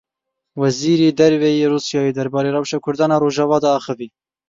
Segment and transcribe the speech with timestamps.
[0.59, 4.07] Wezêrî Derve yê Rûsyayê derbarê rewşa Kurdan û Rojava de axivî.